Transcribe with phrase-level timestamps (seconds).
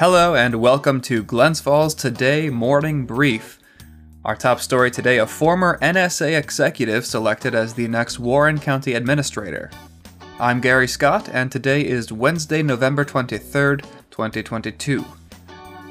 [0.00, 3.58] Hello and welcome to Glens Falls Today Morning Brief.
[4.24, 9.70] Our top story today a former NSA executive selected as the next Warren County Administrator.
[10.38, 15.04] I'm Gary Scott, and today is Wednesday, November 23rd, 2022.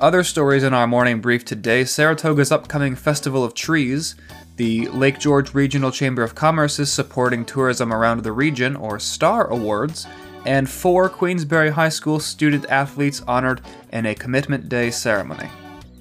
[0.00, 4.16] Other stories in our morning brief today Saratoga's upcoming Festival of Trees,
[4.56, 9.46] the Lake George Regional Chamber of Commerce is supporting tourism around the region, or STAR
[9.46, 10.06] Awards,
[10.44, 13.60] and four Queensbury High School student athletes honored
[13.92, 15.48] in a Commitment Day ceremony.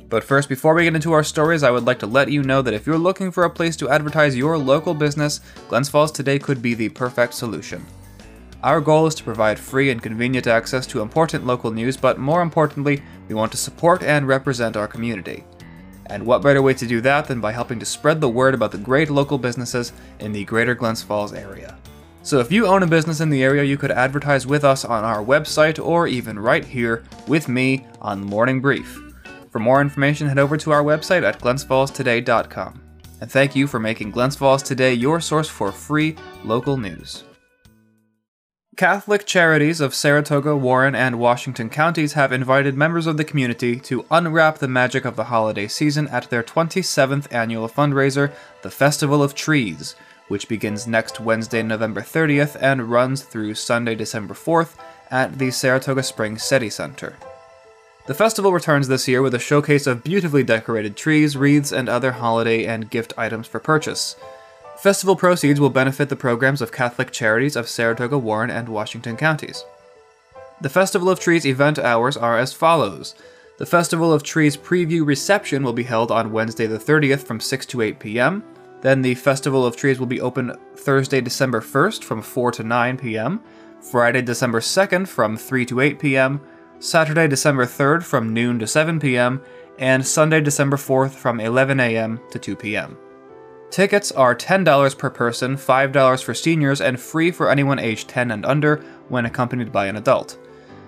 [0.09, 2.61] But first, before we get into our stories, I would like to let you know
[2.61, 5.39] that if you're looking for a place to advertise your local business,
[5.69, 7.83] Glens Falls Today could be the perfect solution.
[8.61, 12.41] Our goal is to provide free and convenient access to important local news, but more
[12.41, 15.43] importantly, we want to support and represent our community.
[16.05, 18.71] And what better way to do that than by helping to spread the word about
[18.71, 21.77] the great local businesses in the greater Glens Falls area?
[22.25, 25.03] So if you own a business in the area, you could advertise with us on
[25.03, 28.97] our website or even right here with me on the Morning Brief.
[29.51, 32.81] For more information, head over to our website at glensfallstoday.com.
[33.19, 36.15] And thank you for making Glens Falls Today your source for free
[36.45, 37.25] local news.
[38.77, 44.05] Catholic Charities of Saratoga, Warren, and Washington counties have invited members of the community to
[44.09, 49.35] unwrap the magic of the holiday season at their 27th annual fundraiser, the Festival of
[49.35, 49.95] Trees,
[50.27, 54.75] which begins next Wednesday, November 30th, and runs through Sunday, December 4th
[55.11, 57.15] at the Saratoga Springs City Center.
[58.05, 62.13] The festival returns this year with a showcase of beautifully decorated trees, wreaths, and other
[62.13, 64.17] holiday and gift items for purchase.
[64.77, 69.63] Festival proceeds will benefit the programs of Catholic Charities of Saratoga, Warren, and Washington counties.
[70.59, 73.15] The Festival of Trees event hours are as follows.
[73.59, 77.65] The Festival of Trees preview reception will be held on Wednesday the 30th from 6
[77.67, 78.43] to 8 p.m.
[78.83, 82.97] Then the Festival of Trees will be open Thursday, December 1st from 4 to 9
[82.97, 83.41] p.m.,
[83.79, 86.41] Friday, December 2nd from 3 to 8 p.m.,
[86.79, 89.41] Saturday, December 3rd from noon to 7 p.m.,
[89.79, 92.19] and Sunday, December 4th from 11 a.m.
[92.29, 92.97] to 2 p.m.
[93.71, 98.45] Tickets are $10 per person, $5 for seniors, and free for anyone aged 10 and
[98.45, 100.37] under when accompanied by an adult.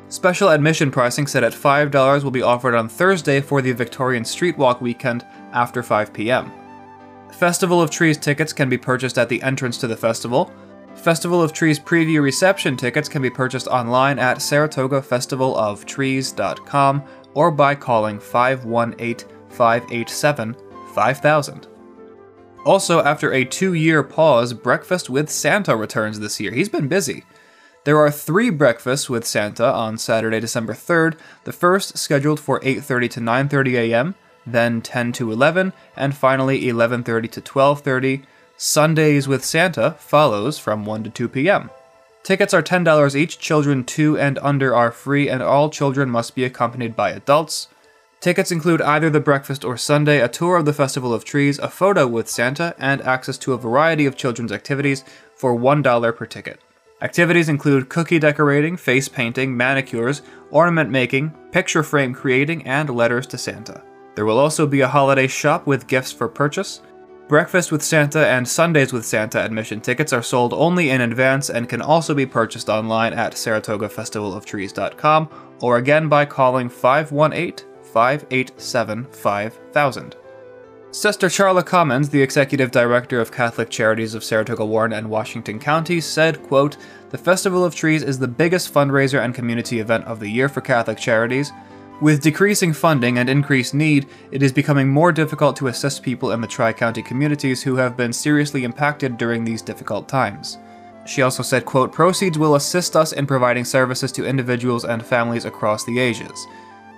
[0.10, 4.58] Special admission pricing set at $5 will be offered on Thursday for the Victorian Street
[4.58, 6.52] Walk weekend after 5 p.m.
[7.38, 10.50] Festival of Trees tickets can be purchased at the entrance to the festival.
[10.96, 17.04] Festival of Trees preview reception tickets can be purchased online at saratogafestivalofTrees.com
[17.34, 20.56] or by calling 518 587
[20.94, 21.68] 5000.
[22.66, 26.54] Also, after a two year pause, Breakfast with Santa returns this year.
[26.54, 27.26] He's been busy.
[27.84, 31.20] There are three breakfasts with Santa on Saturday, December 3rd.
[31.44, 34.16] The first scheduled for 8:30 to 9:30 a.m.,
[34.46, 38.24] then 10 to 11, and finally 11:30 to 12:30.
[38.58, 41.70] Sundays with Santa follows from 1 to 2 p.m.
[42.24, 43.38] Tickets are $10 each.
[43.38, 47.68] Children 2 and under are free, and all children must be accompanied by adults.
[48.20, 51.70] Tickets include either the breakfast or Sunday, a tour of the Festival of Trees, a
[51.70, 55.04] photo with Santa, and access to a variety of children's activities
[55.36, 56.60] for $1 per ticket.
[57.02, 63.38] Activities include cookie decorating, face painting, manicures, ornament making, picture frame creating, and letters to
[63.38, 63.84] Santa.
[64.16, 66.82] There will also be a holiday shop with gifts for purchase.
[67.28, 71.68] Breakfast with Santa and Sundays with Santa admission tickets are sold only in advance and
[71.68, 75.30] can also be purchased online at saratogafestivaloftrees.com
[75.62, 80.16] or again by calling 518 587 5000.
[80.92, 86.06] Sister Charla Commins, the executive director of Catholic Charities of Saratoga, Warren, and Washington counties,
[86.06, 86.78] said, quote,
[87.10, 90.62] The Festival of Trees is the biggest fundraiser and community event of the year for
[90.62, 91.52] Catholic Charities.
[92.02, 96.42] With decreasing funding and increased need, it is becoming more difficult to assist people in
[96.42, 100.58] the Tri County communities who have been seriously impacted during these difficult times.
[101.06, 105.46] She also said, quote, Proceeds will assist us in providing services to individuals and families
[105.46, 106.46] across the ages.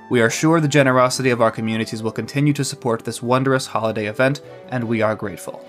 [0.10, 4.08] We are sure the generosity of our communities will continue to support this wondrous holiday
[4.08, 5.64] event, and we are grateful.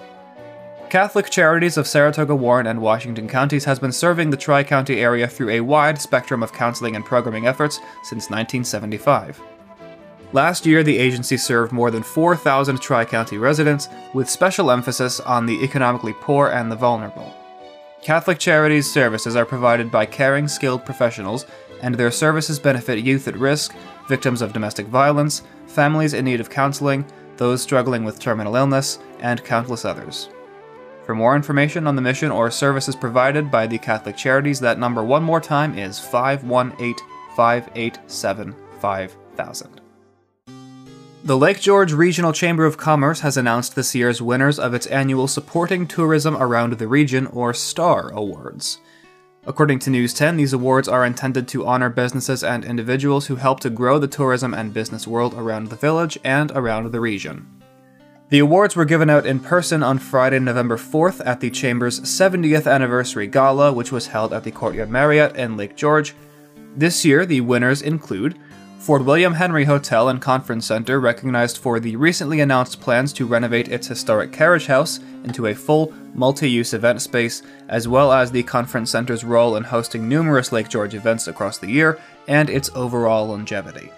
[0.91, 5.29] Catholic Charities of Saratoga, Warren, and Washington counties has been serving the Tri County area
[5.29, 9.39] through a wide spectrum of counseling and programming efforts since 1975.
[10.33, 15.45] Last year, the agency served more than 4,000 Tri County residents, with special emphasis on
[15.45, 17.35] the economically poor and the vulnerable.
[18.01, 21.45] Catholic Charities services are provided by caring, skilled professionals,
[21.83, 23.75] and their services benefit youth at risk,
[24.09, 27.05] victims of domestic violence, families in need of counseling,
[27.37, 30.31] those struggling with terminal illness, and countless others.
[31.09, 35.03] For more information on the mission or services provided by the Catholic Charities, that number
[35.03, 36.97] one more time is 518
[37.35, 39.81] 587 5000.
[41.25, 45.27] The Lake George Regional Chamber of Commerce has announced this year's winners of its annual
[45.27, 48.79] Supporting Tourism Around the Region, or STAR, Awards.
[49.47, 53.61] According to News 10, these awards are intended to honor businesses and individuals who help
[53.61, 57.58] to grow the tourism and business world around the village and around the region.
[58.31, 62.71] The awards were given out in person on Friday, November 4th at the Chamber's 70th
[62.71, 66.15] anniversary gala, which was held at the Courtyard Marriott in Lake George.
[66.77, 68.39] This year, the winners include
[68.81, 73.69] Fort William Henry Hotel and Conference Center, recognized for the recently announced plans to renovate
[73.69, 78.43] its historic carriage house into a full multi use event space, as well as the
[78.43, 81.99] Conference Center's role in hosting numerous Lake George events across the year
[82.29, 83.91] and its overall longevity.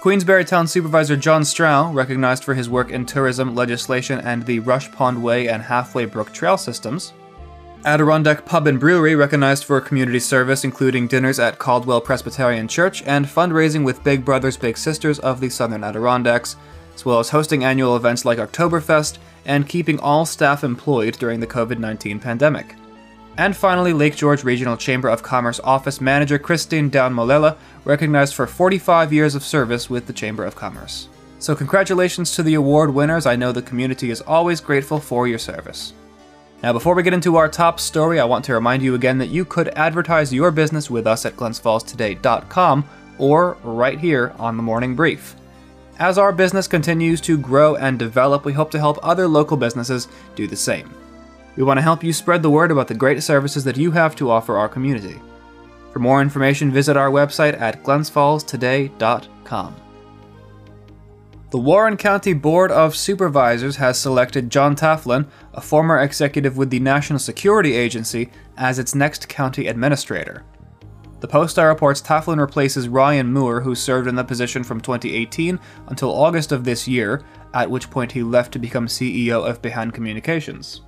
[0.00, 4.92] Queensbury Town Supervisor John Strough, recognized for his work in tourism legislation and the Rush
[4.92, 7.12] Pond Way and Halfway Brook Trail systems,
[7.84, 13.26] Adirondack Pub and Brewery, recognized for community service, including dinners at Caldwell Presbyterian Church and
[13.26, 16.54] fundraising with Big Brothers Big Sisters of the Southern Adirondacks,
[16.94, 21.46] as well as hosting annual events like Oktoberfest and keeping all staff employed during the
[21.46, 22.76] COVID 19 pandemic.
[23.38, 27.14] And finally, Lake George Regional Chamber of Commerce Office Manager Christine Down
[27.84, 31.08] recognized for 45 years of service with the Chamber of Commerce.
[31.38, 33.26] So, congratulations to the award winners.
[33.26, 35.92] I know the community is always grateful for your service.
[36.64, 39.28] Now, before we get into our top story, I want to remind you again that
[39.28, 42.88] you could advertise your business with us at glensfallstoday.com
[43.18, 45.36] or right here on the Morning Brief.
[46.00, 50.08] As our business continues to grow and develop, we hope to help other local businesses
[50.34, 50.92] do the same.
[51.58, 54.14] We want to help you spread the word about the great services that you have
[54.14, 55.20] to offer our community.
[55.92, 59.76] For more information, visit our website at glensfallstoday.com.
[61.50, 66.78] The Warren County Board of Supervisors has selected John Taflan, a former executive with the
[66.78, 70.44] National Security Agency, as its next county administrator.
[71.18, 75.58] The Post Star reports Taflan replaces Ryan Moore, who served in the position from 2018
[75.88, 79.90] until August of this year, at which point he left to become CEO of Behan
[79.90, 80.82] Communications.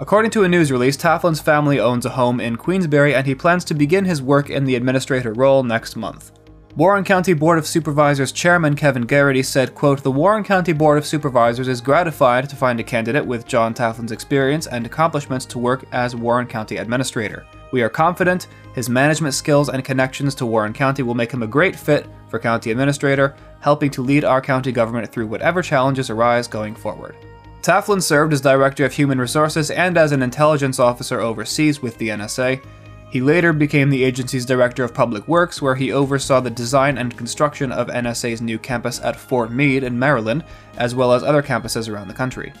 [0.00, 3.66] According to a news release, Taflan's family owns a home in Queensbury and he plans
[3.66, 6.32] to begin his work in the administrator role next month.
[6.74, 11.04] Warren County Board of Supervisors Chairman Kevin Geraghty said, quote, The Warren County Board of
[11.04, 15.84] Supervisors is gratified to find a candidate with John Taflan's experience and accomplishments to work
[15.92, 17.44] as Warren County Administrator.
[17.70, 21.46] We are confident his management skills and connections to Warren County will make him a
[21.46, 26.48] great fit for County Administrator, helping to lead our county government through whatever challenges arise
[26.48, 27.14] going forward.
[27.62, 32.08] Taflan served as Director of Human Resources and as an intelligence officer overseas with the
[32.08, 32.64] NSA.
[33.10, 37.18] He later became the agency's Director of Public Works, where he oversaw the design and
[37.18, 40.42] construction of NSA's new campus at Fort Meade in Maryland,
[40.78, 42.52] as well as other campuses around the country.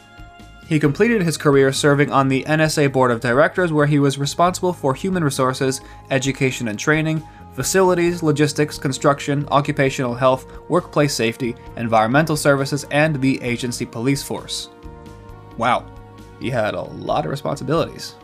[0.66, 4.72] He completed his career serving on the NSA Board of Directors, where he was responsible
[4.72, 5.80] for human resources,
[6.10, 13.86] education and training, facilities, logistics, construction, occupational health, workplace safety, environmental services, and the agency
[13.86, 14.68] police force.
[15.60, 15.84] Wow,
[16.40, 18.14] he had a lot of responsibilities.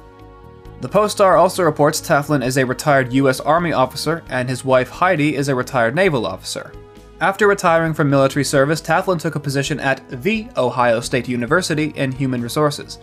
[0.81, 3.41] The Post Star also reports Taflan is a retired U.S.
[3.41, 6.73] Army officer and his wife Heidi is a retired naval officer.
[7.21, 12.11] After retiring from military service, Taflan took a position at The Ohio State University in
[12.11, 13.01] Human Resources.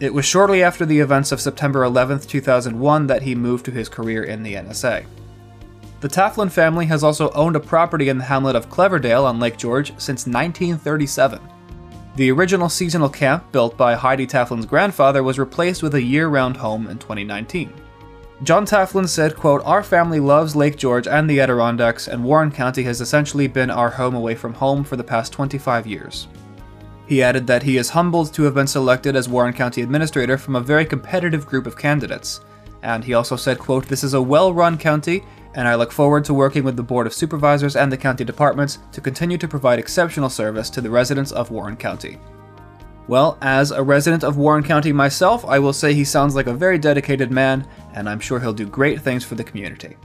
[0.00, 3.90] It was shortly after the events of September 11, 2001, that he moved to his
[3.90, 5.04] career in the NSA.
[6.00, 9.58] The Taflan family has also owned a property in the hamlet of Cleverdale on Lake
[9.58, 11.40] George since 1937.
[12.16, 16.88] The original seasonal camp, built by Heidi Taflan's grandfather, was replaced with a year-round home
[16.88, 17.72] in 2019.
[18.42, 22.82] John Taflan said, quote, Our family loves Lake George and the Adirondacks, and Warren County
[22.82, 26.26] has essentially been our home away from home for the past 25 years.
[27.06, 30.56] He added that he is humbled to have been selected as Warren County Administrator from
[30.56, 32.40] a very competitive group of candidates.
[32.82, 35.22] And he also said, quote, This is a well-run county,
[35.54, 38.78] and I look forward to working with the Board of Supervisors and the county departments
[38.92, 42.18] to continue to provide exceptional service to the residents of Warren County.
[43.08, 46.54] Well, as a resident of Warren County myself, I will say he sounds like a
[46.54, 49.96] very dedicated man, and I'm sure he'll do great things for the community.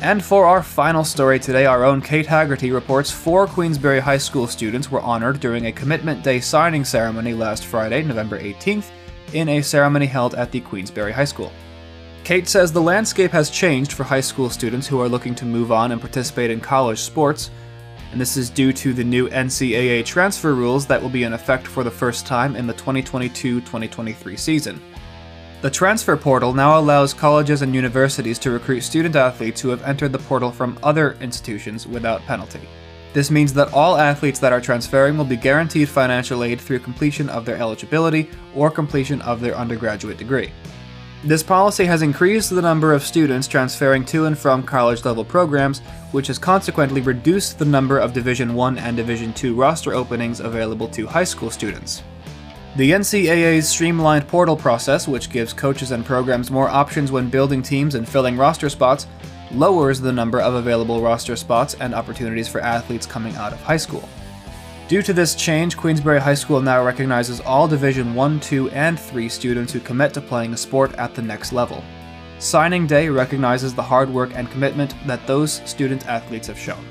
[0.00, 4.46] And for our final story today, our own Kate Haggerty reports four Queensbury High School
[4.46, 8.90] students were honored during a Commitment Day signing ceremony last Friday, November 18th,
[9.32, 11.52] in a ceremony held at the Queensbury High School.
[12.24, 15.70] Kate says the landscape has changed for high school students who are looking to move
[15.70, 17.50] on and participate in college sports,
[18.10, 21.66] and this is due to the new NCAA transfer rules that will be in effect
[21.66, 24.82] for the first time in the 2022 2023 season.
[25.62, 30.12] The transfer portal now allows colleges and universities to recruit student athletes who have entered
[30.12, 32.68] the portal from other institutions without penalty.
[33.16, 37.30] This means that all athletes that are transferring will be guaranteed financial aid through completion
[37.30, 40.52] of their eligibility or completion of their undergraduate degree.
[41.24, 45.78] This policy has increased the number of students transferring to and from college level programs,
[46.12, 50.88] which has consequently reduced the number of Division 1 and Division 2 roster openings available
[50.88, 52.02] to high school students.
[52.76, 57.94] The NCAA's streamlined portal process, which gives coaches and programs more options when building teams
[57.94, 59.06] and filling roster spots,
[59.56, 63.76] lowers the number of available roster spots and opportunities for athletes coming out of high
[63.76, 64.08] school.
[64.88, 69.28] Due to this change, Queensbury High School now recognizes all Division 1, 2, and 3
[69.28, 71.82] students who commit to playing a sport at the next level.
[72.38, 76.84] Signing Day recognizes the hard work and commitment that those student athletes have shown.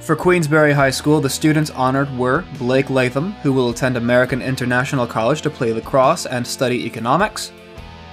[0.00, 5.04] For Queensbury High School, the students honored were Blake Latham, who will attend American International
[5.04, 7.50] College to play lacrosse and study economics,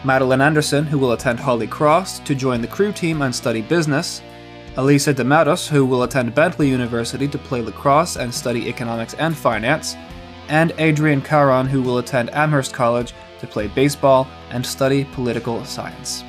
[0.05, 4.21] Madeline Anderson, who will attend Holy Cross to join the crew team and study business,
[4.75, 9.95] Elisa DeMatos, who will attend Bentley University to play lacrosse and study economics and finance,
[10.49, 16.23] and Adrian Caron, who will attend Amherst College to play baseball and study political science.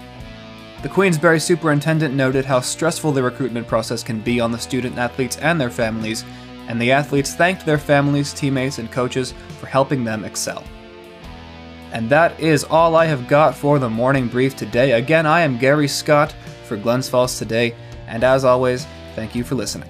[0.83, 5.39] The Queensbury superintendent noted how stressful the recruitment process can be on the student athletes
[5.39, 6.25] and their families,
[6.69, 10.63] and the athletes thanked their families, teammates, and coaches for helping them excel.
[11.95, 14.93] And that is all I have got for the morning brief today.
[14.93, 16.35] Again, I am Gary Scott
[16.67, 17.75] for Glens Falls Today
[18.07, 19.89] and as always, thank you for listening.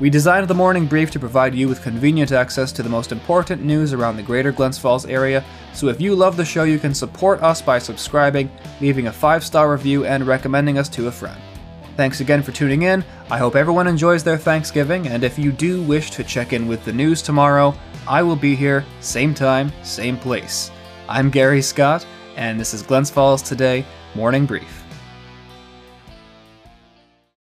[0.00, 3.62] We designed the morning brief to provide you with convenient access to the most important
[3.62, 6.94] news around the greater Glens Falls area, so if you love the show, you can
[6.94, 8.50] support us by subscribing,
[8.80, 11.40] leaving a five star review, and recommending us to a friend.
[11.96, 13.04] Thanks again for tuning in.
[13.30, 16.84] I hope everyone enjoys their Thanksgiving, and if you do wish to check in with
[16.84, 17.72] the news tomorrow,
[18.08, 20.72] I will be here, same time, same place.
[21.08, 22.06] I'm Gary Scott,
[22.36, 23.84] and this is Glens Falls Today
[24.14, 24.83] Morning Brief.